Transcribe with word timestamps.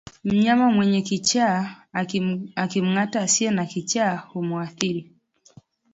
Mnyama 0.23 0.71
mwenye 0.71 1.01
kichaa 1.01 1.75
akimngata 2.57 3.21
asiye 3.21 3.51
na 3.51 3.65
kichaa 3.65 4.15
humuathiri 4.17 5.11